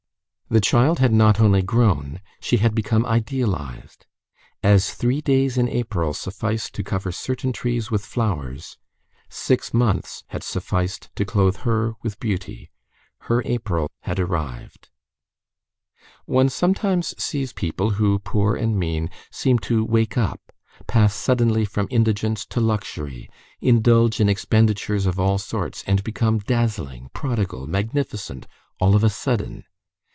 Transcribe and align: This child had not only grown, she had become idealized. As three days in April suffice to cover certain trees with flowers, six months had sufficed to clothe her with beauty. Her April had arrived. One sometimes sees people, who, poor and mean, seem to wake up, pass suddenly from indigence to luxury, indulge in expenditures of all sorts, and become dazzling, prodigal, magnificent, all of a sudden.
This 0.49 0.63
child 0.67 0.99
had 0.99 1.13
not 1.13 1.39
only 1.39 1.61
grown, 1.61 2.19
she 2.41 2.57
had 2.57 2.75
become 2.75 3.05
idealized. 3.05 4.05
As 4.61 4.93
three 4.93 5.21
days 5.21 5.57
in 5.57 5.69
April 5.69 6.13
suffice 6.13 6.69
to 6.71 6.83
cover 6.83 7.13
certain 7.13 7.53
trees 7.53 7.89
with 7.89 8.03
flowers, 8.05 8.77
six 9.29 9.73
months 9.73 10.25
had 10.27 10.43
sufficed 10.43 11.09
to 11.15 11.23
clothe 11.23 11.55
her 11.63 11.93
with 12.03 12.19
beauty. 12.19 12.69
Her 13.31 13.41
April 13.45 13.89
had 14.01 14.19
arrived. 14.19 14.89
One 16.25 16.49
sometimes 16.49 17.15
sees 17.17 17.53
people, 17.53 17.91
who, 17.91 18.19
poor 18.19 18.57
and 18.57 18.77
mean, 18.77 19.09
seem 19.31 19.57
to 19.59 19.85
wake 19.85 20.17
up, 20.17 20.41
pass 20.85 21.15
suddenly 21.15 21.63
from 21.63 21.87
indigence 21.89 22.45
to 22.47 22.59
luxury, 22.59 23.29
indulge 23.61 24.19
in 24.19 24.27
expenditures 24.27 25.05
of 25.05 25.17
all 25.17 25.37
sorts, 25.37 25.81
and 25.87 26.03
become 26.03 26.39
dazzling, 26.39 27.09
prodigal, 27.13 27.67
magnificent, 27.67 28.47
all 28.81 28.95
of 28.97 29.03
a 29.05 29.09
sudden. 29.09 29.63